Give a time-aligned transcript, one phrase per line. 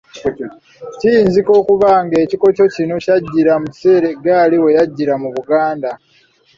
[0.99, 5.91] Kiyinzika okuba ng'ekikokyo kino kyajjira mu kiseera eggaali we yajjira mu Buganda.